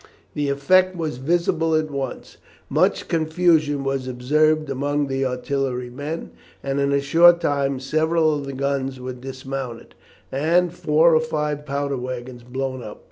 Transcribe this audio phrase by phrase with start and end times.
[0.33, 2.37] The effect was visible at once.
[2.69, 6.31] Much confusion was observed among the artillery men,
[6.63, 9.93] and in a short time several of the guns were dismounted,
[10.31, 12.99] and four or five powder waggons blown up.